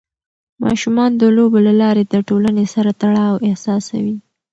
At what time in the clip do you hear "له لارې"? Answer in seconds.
1.67-2.03